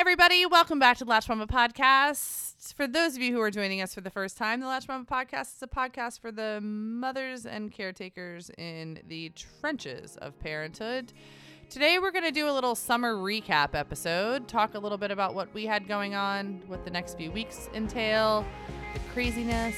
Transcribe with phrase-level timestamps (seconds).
[0.00, 0.46] everybody.
[0.46, 2.72] Welcome back to the Latch Mama Podcast.
[2.72, 5.04] For those of you who are joining us for the first time, the Latch Mama
[5.04, 11.12] Podcast is a podcast for the mothers and caretakers in the trenches of parenthood.
[11.68, 15.34] Today, we're going to do a little summer recap episode, talk a little bit about
[15.34, 18.46] what we had going on, what the next few weeks entail,
[18.94, 19.76] the craziness.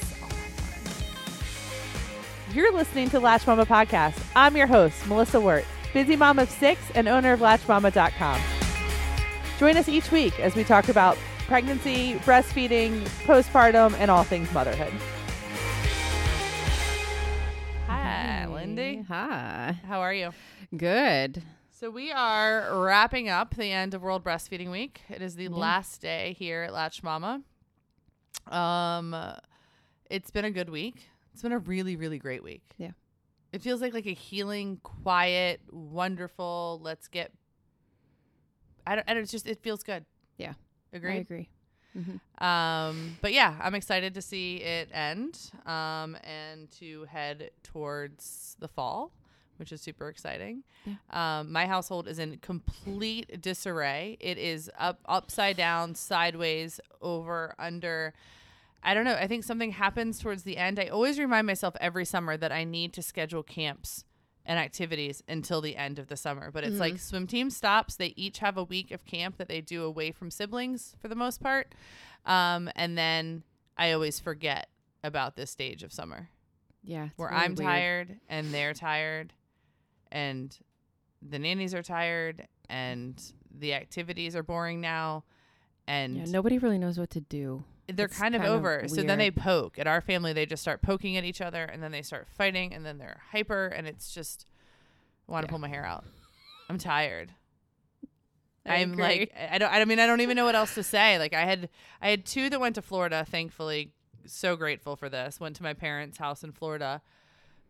[2.53, 4.17] You're listening to Latch Mama Podcast.
[4.37, 8.62] I'm your host, Melissa Wirt, busy mom of six and owner of LatchMama.com.
[9.63, 11.17] Join us each week as we talk about
[11.47, 14.91] pregnancy, breastfeeding, postpartum, and all things motherhood.
[17.87, 19.05] Hi, Lindy.
[19.07, 19.79] Hi.
[19.87, 20.31] How are you?
[20.75, 21.43] Good.
[21.71, 24.99] So we are wrapping up the end of World Breastfeeding Week.
[25.07, 25.51] It is the Yeah.
[25.51, 27.41] last day here at Latch Mama.
[28.47, 29.15] Um,
[30.09, 31.07] it's been a good week.
[31.31, 32.73] It's been a really, really great week.
[32.77, 32.91] Yeah.
[33.53, 36.81] It feels like like a healing, quiet, wonderful.
[36.83, 37.31] Let's get.
[38.85, 39.09] I don't.
[39.09, 39.23] I don't.
[39.23, 39.47] It's just.
[39.47, 40.05] It feels good.
[40.37, 40.53] Yeah.
[40.93, 41.19] I Agreed.
[41.21, 41.49] agree.
[41.93, 45.39] hmm Um, but yeah, I'm excited to see it end.
[45.65, 49.11] Um, and to head towards the fall,
[49.57, 50.63] which is super exciting.
[51.09, 54.17] Um, my household is in complete disarray.
[54.19, 58.13] It is up, upside down, sideways, over, under.
[58.83, 59.15] I don't know.
[59.15, 60.77] I think something happens towards the end.
[60.79, 64.03] I always remind myself every summer that I need to schedule camps
[64.45, 66.51] and activities until the end of the summer.
[66.51, 67.95] But it's like swim team stops.
[67.95, 71.15] They each have a week of camp that they do away from siblings for the
[71.15, 71.73] most part.
[72.25, 73.43] Um, and then
[73.77, 74.67] I always forget
[75.03, 76.29] about this stage of summer
[76.83, 77.09] Yeah.
[77.15, 77.67] where really I'm weird.
[77.67, 79.33] tired and they're tired
[80.11, 80.57] and
[81.21, 85.23] the nannies are tired and the activities are boring now
[85.87, 86.25] and Yeah.
[86.27, 87.63] Nobody really knows what to do.
[87.87, 88.87] They're it's kind of kind of over.
[88.87, 89.77] so then they poke.
[89.77, 92.73] At our family, they just start poking at each other and then they start fighting
[92.73, 94.45] and then they're hyper and it's just
[95.27, 95.51] I want to Yeah.
[95.51, 96.05] pull my hair out.
[96.69, 97.31] I'm tired.
[98.65, 99.03] I I'm agree.
[99.03, 101.17] like I don't I mean I don't even know what else to say.
[101.19, 101.69] Like I had
[102.01, 103.91] I had two that went to Florida, thankfully.
[104.25, 105.39] So grateful for this.
[105.41, 107.01] Went to my parents' house in Florida.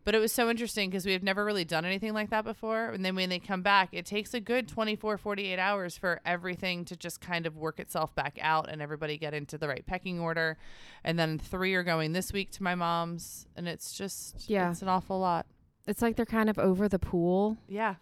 [0.04, 2.90] But it was so interesting because we have never really done anything like that before.
[2.90, 6.84] And then when they come back, it takes a good 24, 48 hours for everything
[6.86, 10.20] to just kind of work itself back out and everybody get into the right pecking
[10.20, 10.58] order.
[11.04, 13.46] And then three are going this week to my mom's.
[13.56, 14.70] And it's just, Yeah.
[14.70, 15.46] it's an awful lot.
[15.86, 17.94] It's like they're kind of over the pool, Yeah.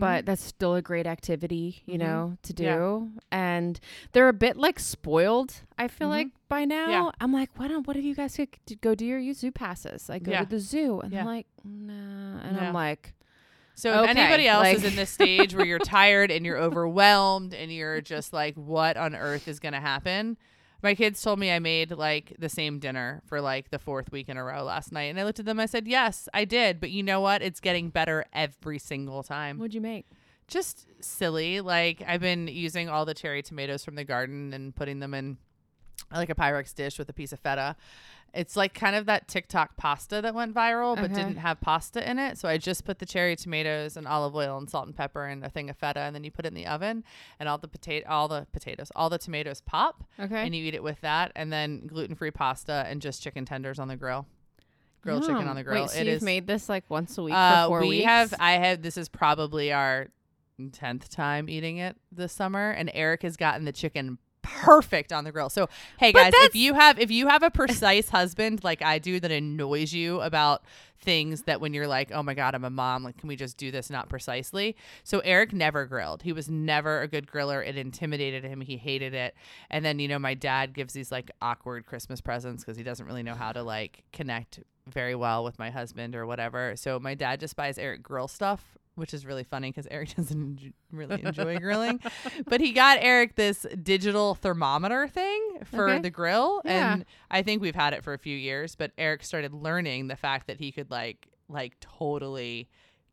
[0.00, 1.98] But that's still a great activity, you Mhm.
[2.00, 2.64] know, to do.
[2.64, 3.00] Yeah.
[3.30, 3.78] And
[4.12, 5.62] they're a bit like spoiled.
[5.78, 6.10] I feel Mhm.
[6.10, 7.10] like by now, Yeah.
[7.20, 7.86] I'm like, why don't?
[7.86, 8.48] What if you guys could
[8.80, 10.08] go do your zoo passes?
[10.08, 10.40] Like go Yeah.
[10.40, 11.14] to the zoo, and.
[11.16, 12.40] I'm like, nah.
[12.42, 12.58] And.
[12.58, 13.14] I'm like,
[13.76, 17.54] So if Okay, anybody else is in this stage where you're tired and you're overwhelmed
[17.54, 20.36] and you're just like, what on earth is going to happen?
[20.82, 24.28] My kids told me I made like the same dinner for like the fourth week
[24.28, 25.04] in a row last night.
[25.04, 25.60] And I looked at them.
[25.60, 26.80] I said, yes, I did.
[26.80, 27.42] But you know what?
[27.42, 29.58] It's getting better every single time.
[29.58, 30.06] what'd you make?
[30.48, 31.60] Just silly.
[31.60, 35.38] Like I've been using all the cherry tomatoes from the garden and putting them in
[36.12, 37.76] like a Pyrex dish with a piece of feta.
[38.32, 41.14] It's like kind of that TikTok pasta that went viral, but Okay.
[41.14, 42.38] didn't have pasta in it.
[42.38, 45.44] So I just put the cherry tomatoes and olive oil and salt and pepper and
[45.44, 47.02] a thing of feta, and then you put it in the oven,
[47.40, 50.42] and all the potato, all the potatoes, all the tomatoes pop, Okay.
[50.46, 53.78] and you eat it with that, and then gluten free pasta and just chicken tenders
[53.80, 54.26] on the grill,
[55.02, 55.82] grilled chicken on the grill.
[55.82, 56.22] Wait, so it you've is.
[56.22, 58.06] made this like once a week uh, we weeks?
[58.06, 58.34] have.
[58.38, 58.82] I have.
[58.82, 60.06] This is probably our
[60.72, 64.18] tenth time eating it this summer, and Eric has gotten the chicken
[64.58, 65.48] perfect on the grill.
[65.48, 65.68] So
[65.98, 69.30] hey guys, if you have if you have a precise husband like I do that
[69.30, 70.62] annoys you about
[71.02, 73.56] things that when you're like, oh my god, I'm a mom, like can we just
[73.56, 74.76] do this not precisely?
[75.02, 76.22] So Eric never grilled.
[76.22, 77.66] He was never a good griller.
[77.66, 78.60] It intimidated him.
[78.60, 79.34] He hated it.
[79.70, 83.06] And then you know my dad gives these like awkward Christmas presents because he doesn't
[83.06, 86.74] really know how to like connect very well with my husband or whatever.
[86.76, 88.76] So my dad just buys Eric grill stuff.
[89.00, 92.00] Which is really funny because Eric doesn't enj- really enjoy grilling,
[92.46, 95.98] but he got Eric this digital thermometer thing for Okay.
[96.02, 96.92] the grill, Yeah.
[96.92, 98.74] and I think we've had it for a few years.
[98.76, 102.68] But Eric started learning the fact that he could like like totally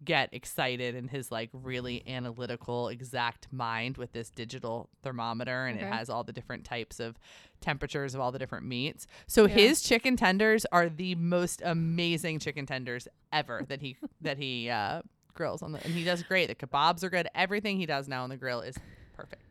[0.06, 5.84] get excited in his like really analytical exact mind with this digital thermometer and it
[5.92, 7.18] has all the different types of
[7.62, 9.07] temperatures of all the different meats.
[9.25, 9.56] So Yeah.
[9.56, 15.01] his chicken tenders are the most amazing chicken tenders ever that he that he uh
[15.38, 16.48] grills on the and he does great.
[16.50, 17.28] The kebabs are good.
[17.34, 18.75] Everything he does now on the grill is
[19.16, 19.44] perfect.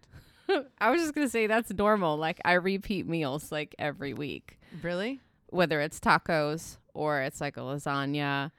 [0.78, 2.18] I was just gonna say that's normal.
[2.18, 5.20] Like I repeat meals like every week, Really?
[5.48, 8.50] whether it's tacos or it's like a lasagna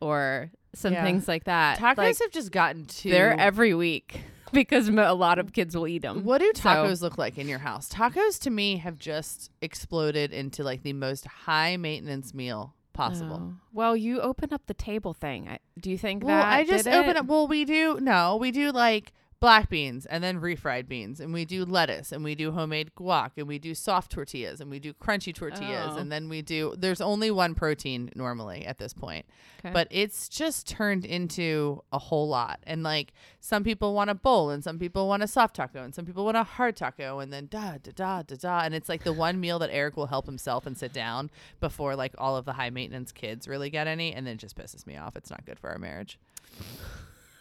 [0.00, 1.04] or some Yeah.
[1.04, 1.78] things like that.
[1.78, 4.20] Tacos like, have just gotten too they're every week
[4.52, 6.24] because a lot of kids will eat them.
[6.24, 7.88] What do So- tacos look like in your house?
[7.88, 13.38] Tacos to me have just exploded into like the most high maintenance meal possible.
[13.40, 13.54] Oh.
[13.72, 15.48] Well, you open up the table thing.
[15.48, 17.26] I, do you think Well, that I just open up.
[17.26, 19.12] Well, we do no, we do like
[19.42, 23.32] black beans and then refried beans and we do lettuce and we do homemade guac
[23.36, 25.96] and we do soft tortillas and we do crunchy tortillas Oh.
[25.96, 29.26] and then we do there's only one protein normally at this point
[29.58, 29.72] Okay.
[29.72, 34.48] but it's just turned into a whole lot and like some people want a bowl
[34.50, 37.32] and some people want a soft taco and some people want a hard taco and
[37.32, 40.06] then da da da da da and it's like the one meal that Eric will
[40.06, 43.88] help himself and sit down before like all of the high maintenance kids really get
[43.88, 46.16] any and then it just pisses me off it's not good for our marriage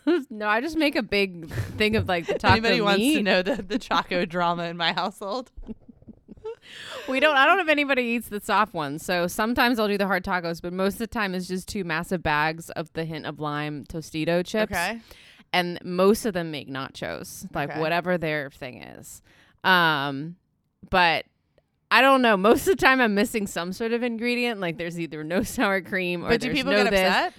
[0.29, 3.41] no, I just make a big thing of like the taco anybody wants to know
[3.41, 5.51] the the choco drama in my household
[7.09, 7.35] We don't.
[7.35, 9.03] I don't know if anybody eats the soft ones.
[9.03, 11.83] So sometimes I'll do the hard tacos, but most of the time it's just two
[11.83, 14.71] massive bags of the hint of lime Tostito chips.
[14.71, 15.01] okay
[15.53, 17.79] and most of them make nachos, like Okay.
[17.81, 19.21] whatever their thing is.
[19.65, 20.37] Um,
[20.89, 21.25] but
[21.89, 22.37] I don't know.
[22.37, 24.61] Most of the time, I'm missing some sort of ingredient.
[24.61, 27.01] Like there's either no sour cream or but do people no get this.
[27.09, 27.33] upset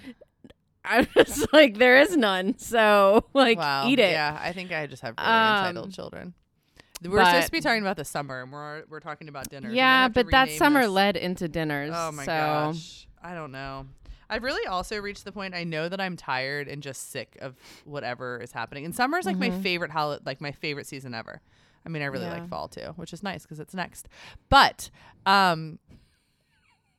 [0.84, 2.58] I'm just like there is none.
[2.58, 4.10] So like wow eat it.
[4.12, 6.34] yeah I think I just have really Um, entitled children
[7.04, 10.06] we're supposed to be talking about the summer and we're we're talking about dinner Yeah,
[10.08, 10.90] but that summer this.
[10.90, 11.90] led into dinners.
[11.92, 13.08] Oh my so gosh.
[13.20, 13.86] I don't know.
[14.30, 17.56] I've really also reached the point I know that I'm tired and just sick of
[17.84, 18.84] whatever is happening.
[18.84, 19.62] And summer is like my Mhm.
[19.62, 21.40] favorite holiday, like my favorite season ever.
[21.84, 22.34] I mean, I really Yeah.
[22.34, 24.08] like fall too, which is nice because it's next.
[24.48, 24.88] But
[25.26, 25.80] um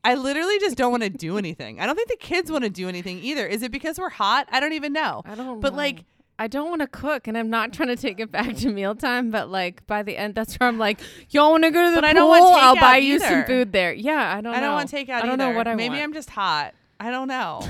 [0.04, 1.80] I literally just don't want to do anything.
[1.80, 3.48] I don't think the kids want to do anything either.
[3.48, 4.48] Is it because we're hot?
[4.52, 5.22] I don't even know.
[5.26, 5.62] I don't.
[5.62, 5.78] But know.
[5.78, 6.04] like
[6.40, 9.32] I don't want to cook, and I'm not trying to take it back to mealtime.
[9.32, 12.02] But like by the end, that's where I'm like, y'all want to go to the
[12.02, 12.10] But pool?
[12.10, 13.94] I don't want I'll buy you some food there.
[13.94, 14.44] Yeah, I don't.
[14.44, 14.52] Know.
[14.52, 14.76] I don't know.
[14.76, 15.52] want takeout I don't either.
[15.52, 16.04] know what I Maybe want.
[16.04, 16.74] I'm just hot.
[17.00, 17.62] I don't know.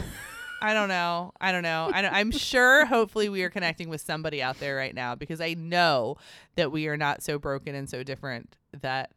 [0.61, 1.33] I don't know.
[1.41, 1.91] I don't know.
[1.93, 2.85] I don't, I'm sure.
[2.85, 6.15] Hopefully, we are connecting with somebody out there right now because I know
[6.55, 9.11] that we are not so broken and so different that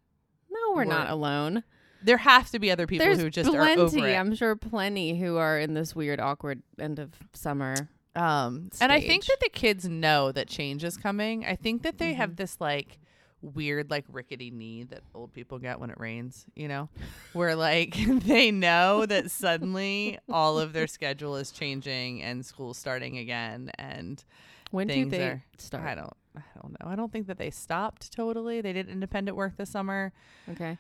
[0.51, 1.65] No, we're not We're- alone.
[2.07, 3.81] There have to be other people There's who just plenty.
[3.81, 4.15] are over it.
[4.15, 7.75] I'm sure plenty who are in this weird, awkward end of summer.
[8.15, 11.45] Um, and I think that the kids know that change is coming.
[11.45, 12.21] I think that they Mm-hmm.
[12.21, 12.99] have this like
[13.43, 16.89] weird like rickety knee that old people get when it rains, you know,
[17.35, 17.95] where like
[18.25, 24.25] they know that suddenly all of their schedule is changing and school's starting again and
[24.71, 25.85] When do things they are- start?
[25.85, 26.91] I don't I don't know.
[26.91, 28.61] I don't think that they stopped totally.
[28.63, 30.13] They did independent work this summer.
[30.51, 30.77] Okay.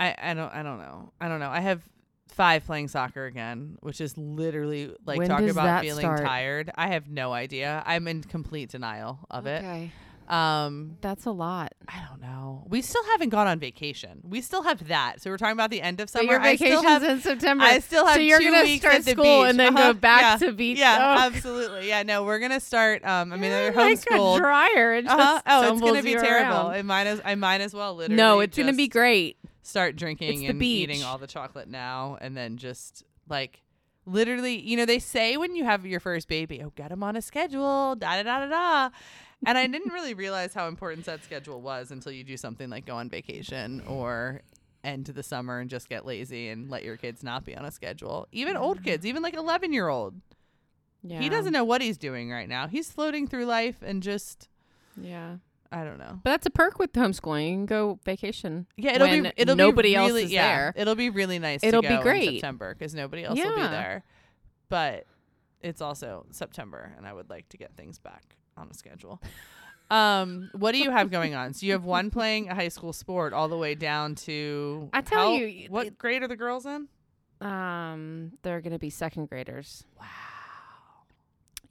[0.00, 1.12] I, I don't I don't know.
[1.20, 1.50] I don't know.
[1.50, 1.82] I have
[2.28, 6.22] five playing soccer again, which is literally like When talk about feeling start?
[6.22, 6.70] tired.
[6.74, 7.82] I have no idea.
[7.86, 9.62] I'm in complete denial of it.
[10.28, 11.74] Um That's a lot.
[11.86, 12.64] I don't know.
[12.66, 14.22] We still haven't gone on vacation.
[14.24, 15.20] We still have that.
[15.20, 16.32] So we're talking about the end of So summer.
[16.32, 17.64] your I still vacation's have in September.
[17.64, 19.50] I still have so you're two gonna weeks start at the school beach.
[19.50, 19.92] and then Uh-huh.
[19.92, 20.46] go back Yeah.
[20.48, 20.78] to beach.
[20.78, 21.26] Yeah, oh.
[21.26, 21.88] absolutely.
[21.88, 24.36] Yeah, no, we're gonna start um I mean You're they're like homeschooled.
[24.36, 24.94] a dryer.
[24.94, 25.42] It uh-huh.
[25.46, 26.56] Oh, it's gonna be terrible.
[26.68, 26.70] around.
[26.72, 29.36] I might as I might as well literally No, it's gonna be great.
[29.64, 33.62] Start drinking and eating all the chocolate now and then just like
[34.06, 37.16] literally you know they say when you have your first baby oh get them on
[37.16, 38.90] a schedule da da da da da.
[39.46, 42.84] And i didn't really realize how important that schedule was until you do something like
[42.86, 44.42] go on vacation or
[44.84, 47.70] end the summer and just get lazy and let your kids not be on a
[47.70, 48.28] schedule.
[48.32, 50.14] Even old kids even like 11 year old
[51.02, 51.20] Yeah.
[51.20, 52.68] he doesn't know what he's doing right now.
[52.68, 54.50] He's floating through life and just
[55.00, 55.36] Yeah.
[55.80, 57.44] I don't know But that's a perk with homeschooling.
[57.50, 58.66] You can go vacation.
[58.76, 60.72] Yeah, it'll be it'll nobody be else really, is yeah, there.
[60.76, 61.62] It'll be really nice.
[61.62, 62.28] It'll to be go great.
[62.28, 63.70] in September because nobody else will be Yeah.
[63.70, 64.04] there.
[64.68, 65.06] But
[65.60, 69.20] it's also September, and I would like to get things back on a schedule.
[69.90, 71.52] um, what do you have going on?
[71.54, 74.88] So you have one playing a high school sport all the way down to.
[74.92, 76.88] I tell how- you, what it- grade are the girls in?
[77.40, 79.84] Um, they're gonna be second graders.
[80.00, 80.06] Wow.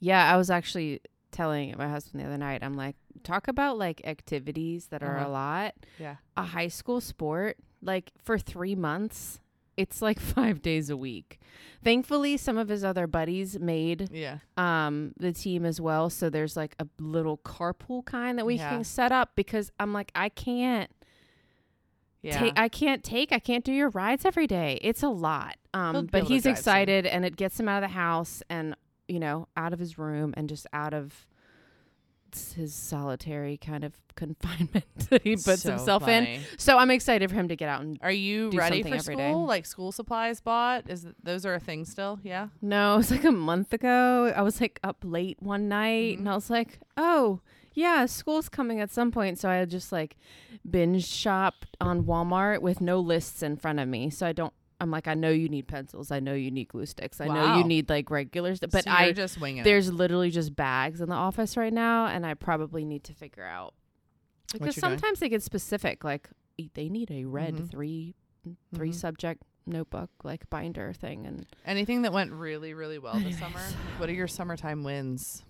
[0.00, 2.62] Yeah, I was actually telling my husband the other night.
[2.62, 5.28] I'm like, talk about like activities that are Uh-huh.
[5.28, 5.74] a lot.
[5.98, 6.16] Yeah.
[6.36, 9.40] A high school sport, like for three months,
[9.76, 11.38] it's like five days a week.
[11.82, 14.38] Thankfully, some of his other buddies made Yeah.
[14.56, 16.10] um the team as well.
[16.10, 18.70] So there's like a little carpool kind that we Yeah.
[18.70, 20.90] can set up because I'm like, I can't
[22.22, 22.38] Yeah.
[22.38, 24.78] take I can't take I can't do your rides every day.
[24.82, 25.56] It's a lot.
[25.74, 28.74] Um but he's excited and it gets him out of the house and
[29.06, 31.26] you know, out of his room and just out of
[32.54, 36.40] his solitary kind of confinement that he puts So himself in.
[36.56, 39.16] So I'm excited for him to get out and Are you ready for every school?
[39.16, 39.32] day.
[39.34, 40.88] Like school supplies bought?
[40.88, 42.20] Is th- those are a thing still?
[42.22, 42.48] Yeah.
[42.62, 44.32] no, it was like a month ago.
[44.36, 46.18] I was like up late one night Mhm.
[46.20, 47.40] and I was like, "Oh,
[47.72, 50.16] yeah, school's coming at some point." So I just like
[50.70, 54.10] binge shopped on Walmart with no lists in front of me.
[54.10, 54.52] So I don't
[54.84, 56.12] I'm like, I know you need pencils.
[56.12, 57.20] I know you need glue sticks.
[57.20, 58.70] I know you need like regular stuff.
[58.70, 59.64] But So I just winging it.
[59.64, 63.44] there's literally just bags in the office right now and I probably need to figure
[63.44, 63.74] out
[64.52, 64.98] because you're doing.
[65.00, 66.28] sometimes they get specific like
[66.74, 67.70] they need a red Mhm.
[67.70, 68.14] 3
[68.74, 68.94] 3 Mhm.
[68.94, 73.60] subject notebook like binder thing and Anything that went really, really well this summer?
[73.96, 75.42] What are your summertime wins?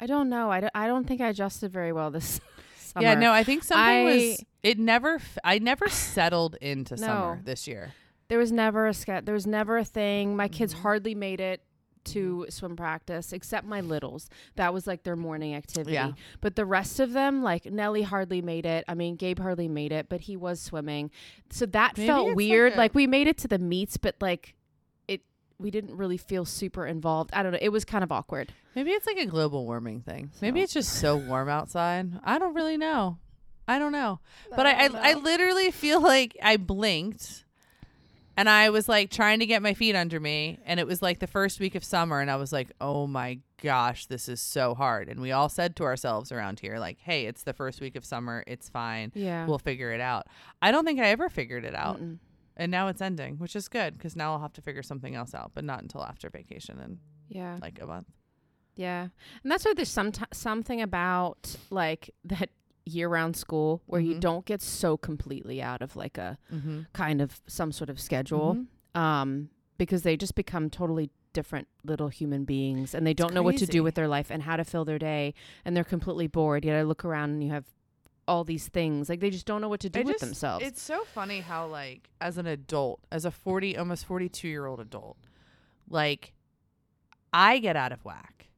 [0.00, 0.50] I don't know.
[0.50, 2.40] I don't, I don't think I adjusted very well this
[2.76, 3.06] summer.
[3.06, 4.44] Yeah, no, I think something I- was.
[4.64, 5.14] It never.
[5.16, 7.06] f- I never settled into No.
[7.06, 7.92] summer this year.
[8.32, 10.34] There was never a ske- There was never a thing.
[10.36, 10.82] My kids Mm-hmm.
[10.82, 11.60] hardly made it
[12.04, 14.30] to swim practice, except my littles.
[14.56, 15.92] That was like their morning activity.
[15.92, 16.12] Yeah.
[16.40, 18.86] But the rest of them, like Nellie hardly made it.
[18.88, 21.10] I mean, Gabe hardly made it, but he was swimming.
[21.50, 22.72] So that Maybe felt it's like weird.
[22.72, 24.54] a- Like, we made it to the meets, but like
[25.06, 25.20] it,
[25.58, 27.28] we didn't really feel super involved.
[27.34, 27.58] I don't know.
[27.60, 28.52] It was kind of awkward.
[28.74, 30.30] Maybe it's like a global warming thing.
[30.40, 32.10] Maybe it's just so warm outside.
[32.24, 33.18] I don't really know.
[33.68, 34.20] I don't know.
[34.56, 37.44] But I, I, I literally feel like I blinked
[38.42, 40.58] and I was like trying to get my feet under me.
[40.66, 42.18] And it was like the first week of summer.
[42.20, 45.08] And I was like, oh my gosh, this is so hard.
[45.08, 48.04] And we all said to ourselves around here, like, hey, it's the first week of
[48.04, 48.42] summer.
[48.48, 49.12] It's fine.
[49.14, 49.46] Yeah.
[49.46, 50.26] We'll figure it out.
[50.60, 52.00] I don't think I ever figured it out.
[52.00, 52.18] Mm-mm.
[52.56, 55.34] And now it's ending, which is good because now I'll have to figure something else
[55.34, 57.58] out, but not until after vacation and Yeah.
[57.62, 58.08] like a month.
[58.74, 59.02] Yeah,
[59.42, 62.48] and that's why there's some something about like that
[62.84, 64.20] year-round school where you Mhm.
[64.20, 66.80] don't get so completely out of like a Mm-hmm.
[66.92, 72.44] kind of some sort of schedule, um, because they just become totally different little human
[72.44, 74.84] beings, and they don't know what to do with their life and how to fill
[74.84, 75.32] their day,
[75.64, 76.64] and they're completely bored.
[76.64, 77.64] Yet I look around and you have
[78.28, 80.64] all these things like they just don't know what to do I with just- themselves.
[80.64, 84.78] It's so funny how like as an adult, as a 40 almost 42 year old
[84.80, 85.16] adult,
[85.88, 86.32] like
[87.32, 88.48] I get out of whack.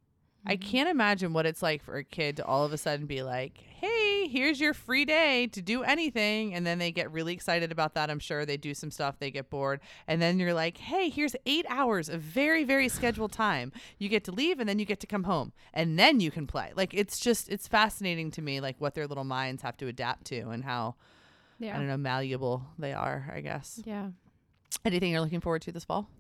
[0.46, 0.68] I Mm-hmm.
[0.70, 3.56] can't imagine what it's like for a kid to all of a sudden be like,
[3.58, 3.93] "Hey,
[4.28, 8.10] here's your free day to do anything." And then they get really excited about that.
[8.10, 11.34] I'm sure they do some stuff, they get bored, and then you're like, "Hey, here's
[11.46, 13.72] 8 hours of very very scheduled time.
[13.98, 16.46] You get to leave and then you get to come home, and then you can
[16.46, 19.86] play." Like it's just it's fascinating to me like what their little minds have to
[19.88, 20.96] adapt to and how
[21.62, 23.80] I don't know, malleable they are, I guess.
[23.84, 24.08] yeah.
[24.84, 26.10] Anything you're looking forward to this fall?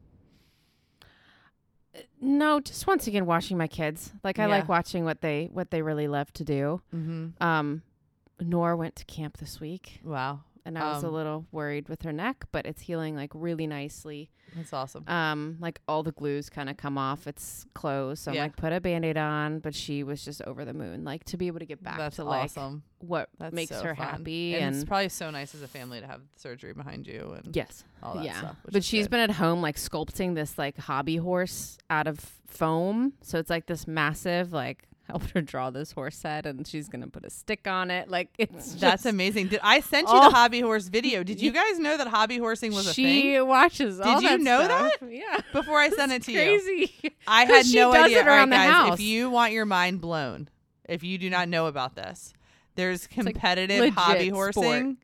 [2.20, 4.12] No, just once again watching my kids.
[4.24, 4.48] Like I Yeah.
[4.48, 6.80] like watching what they what they really love to do.
[6.94, 7.42] Mm-hmm.
[7.42, 7.82] Um,
[8.40, 10.40] Nora went to camp this week, Wow.
[10.64, 13.66] and I was a Um, little worried with her neck, but it's healing like really
[13.66, 14.30] nicely.
[14.56, 15.02] That's awesome.
[15.08, 17.26] Um, like all the glues kind of come off.
[17.26, 18.42] It's closed, so Yeah.
[18.42, 19.58] I'm like put a band-aid on.
[19.58, 22.16] But she was just over the moon, like to be able to get back That's
[22.16, 22.84] to like awesome.
[23.00, 24.06] what That's makes so her fun.
[24.06, 24.54] happy.
[24.54, 27.54] And, And, it's probably so nice as a family to have surgery behind you and
[27.56, 28.38] yes, all that yeah.
[28.38, 28.56] stuff.
[28.70, 29.10] But she's good.
[29.12, 33.14] been at home like sculpting this like hobby horse out of foam.
[33.22, 37.06] So it's like this massive like helped her draw this horse head and she's gonna
[37.08, 38.08] put a stick on it.
[38.08, 39.48] Like it's That's just, amazing.
[39.48, 40.28] Did I sent you Oh.
[40.30, 41.22] the hobby horse video?
[41.22, 44.28] Did you guys know that hobby horsing was a she thing watches all Did you
[44.30, 44.92] that know stuff.
[45.10, 45.40] Yeah.
[45.52, 46.38] before I sent it to you?
[46.38, 46.92] Crazy.
[47.26, 48.24] I 'Cause had no idea.
[48.26, 48.94] right, guys, house.
[48.94, 50.48] if you want your mind blown,
[50.88, 52.32] if you do not know about this,
[52.74, 54.96] there's competitive legit hobby horsing.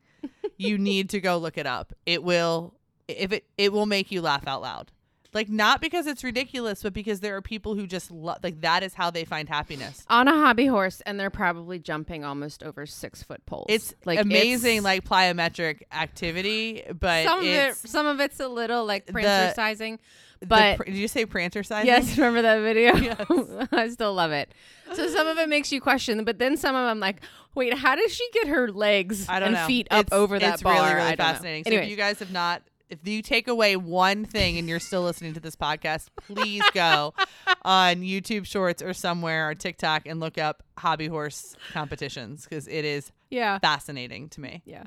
[0.57, 1.93] you need to go look it up.
[2.05, 2.73] It will
[3.07, 4.91] if it it will make you laugh out loud.
[5.33, 8.83] Like not because it's ridiculous, but because there are people who just love like that
[8.83, 10.05] is how they find happiness.
[10.09, 13.67] on a hobby horse and they're probably jumping almost over six foot poles.
[13.69, 18.39] It's like amazing, it's- like plyometric activity, but some of it, it's some of it's
[18.41, 19.99] a little like the- Prancercising.
[20.41, 21.85] the but- did you say Prancercise?
[21.85, 22.95] Yes, remember that video?
[22.97, 23.67] Yes.
[23.71, 24.51] I still love it.
[24.93, 27.21] So some of it makes you question, but then some of them like,
[27.55, 29.65] wait, how does she get her legs I don't and know.
[29.67, 30.73] feet up It's- over that it's bar?
[30.73, 31.15] really, really know.
[31.15, 31.63] fascinating.
[31.63, 32.61] So Anyways, if you guys have not,
[32.91, 37.13] if you take away one thing and you're still listening to this podcast, please go
[37.63, 42.85] on YouTube Shorts or somewhere or TikTok and look up hobby horse competitions because it
[42.85, 44.61] is yeah, fascinating to me.
[44.65, 44.83] yeah.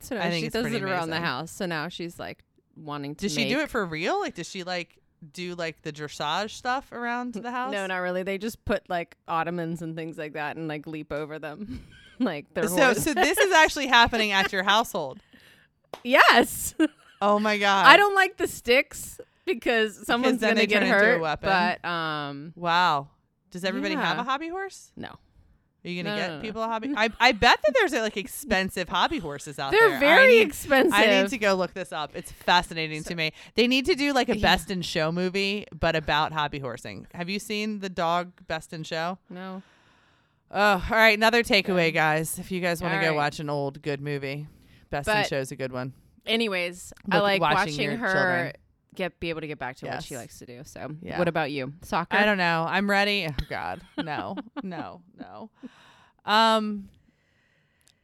[0.00, 1.50] So I think she does it around the house.
[1.50, 2.44] So now she's like
[2.76, 3.22] wanting to.
[3.26, 4.20] Does she do it for real?
[4.20, 4.98] Like, does she like
[5.32, 7.72] do like the dressage stuff around the house?
[7.72, 8.22] No, not really.
[8.24, 11.86] They just put like ottomans and things like that and like leap over them,
[12.18, 13.04] like their So, horse.
[13.04, 15.20] so this is actually happening at your household.
[16.04, 16.74] yes.
[17.22, 17.86] Oh my god!
[17.86, 21.20] I don't like the sticks because someone's then gonna they get turn into a hurt.
[21.20, 21.48] weapon.
[21.48, 23.08] But um, Wow.
[23.50, 24.22] Does everybody have Yeah.
[24.22, 24.92] a hobby horse?
[24.96, 25.18] no, Are
[25.88, 26.42] you gonna No, get no, no.
[26.42, 26.92] people a hobby?
[26.96, 29.80] I I bet that there's like expensive hobby horses out there.
[29.80, 30.16] they're there.
[30.16, 30.92] very need, expensive.
[30.94, 32.12] I need to go look this up.
[32.14, 33.32] It's fascinating to me.
[33.54, 34.42] They need to do like a Yeah.
[34.42, 37.06] best in show movie, but about hobby horsing.
[37.14, 39.18] Have you seen the dog best in show?
[39.30, 39.62] no,
[40.54, 41.16] Oh, all right.
[41.16, 42.38] Another takeaway, guys.
[42.38, 43.16] If you guys want to All go right.
[43.16, 44.48] watch an old good movie,
[44.90, 45.94] best in But- show is a good one.
[46.26, 48.52] Anyways, I like watching watching, her children.
[48.94, 50.62] get be able to get back to what she likes to do.
[50.64, 51.18] So, Yeah.
[51.18, 51.72] what about you?
[51.82, 52.16] Soccer?
[52.16, 52.64] I don't know.
[52.68, 53.26] I'm ready.
[53.28, 55.50] Oh God, no, no, no.
[56.24, 56.88] Um,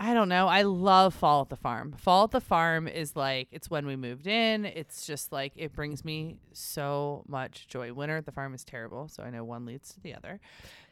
[0.00, 0.46] I don't know.
[0.46, 1.92] I love Fall at the Farm.
[1.98, 4.64] Fall at the Farm is like it's when we moved in.
[4.64, 7.92] It's just like it brings me so much joy.
[7.92, 10.40] Winter at the Farm is terrible, so I know one leads to the other.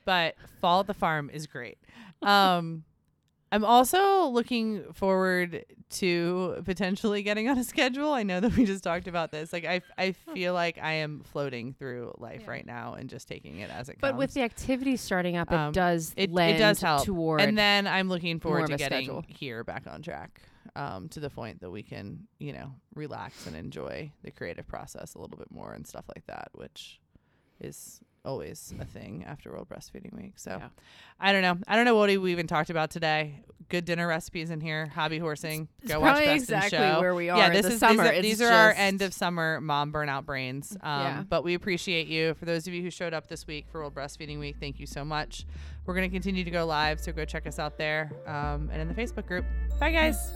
[0.04, 1.78] But Fall at the Farm is great.
[2.22, 2.84] Um,
[3.56, 8.12] I'm also looking forward to potentially getting on a schedule.
[8.12, 9.50] I know that we just talked about this.
[9.50, 12.50] Like I, I feel like I am floating through life Yeah.
[12.50, 14.12] right now and just taking it as it But comes.
[14.12, 17.04] But with the activities starting up, it Um, does it, lend it does help.
[17.06, 19.24] toward and then I'm looking forward to getting schedule.
[19.26, 20.42] here back on track.
[20.74, 25.14] Um, to the point that we can, you know, relax and enjoy the creative process
[25.14, 27.00] a little bit more and stuff like that, which
[27.60, 30.32] is always a thing after World Breastfeeding Week.
[30.36, 30.68] So Yeah.
[31.20, 31.58] I don't know.
[31.68, 33.44] I don't know what we even talked about today.
[33.68, 34.86] Good dinner recipes in here.
[34.86, 35.68] Hobby horsing.
[35.82, 37.00] It's Go watch Best exactly Show.
[37.00, 38.02] where we are Yeah, this the is summer.
[38.02, 40.76] These are, these are our end of summer mom burnout brains.
[40.82, 41.22] Um, Yeah.
[41.28, 42.34] But we appreciate you.
[42.34, 44.86] For those of you who showed up this week for World Breastfeeding Week, thank you
[44.86, 45.46] so much.
[45.84, 48.82] We're going to continue to go live, so go check us out there um, and
[48.82, 49.44] in the Facebook group.
[49.78, 50.32] Bye, guys.